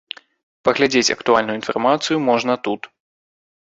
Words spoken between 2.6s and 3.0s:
тут.